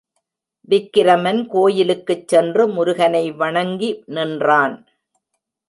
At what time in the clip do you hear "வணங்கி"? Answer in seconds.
3.31-4.03